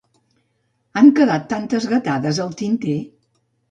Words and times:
Han 1.03 1.13
quedat 1.21 1.47
tantes 1.53 1.89
gatades 1.95 2.43
al 2.49 2.61
tinter! 2.67 3.01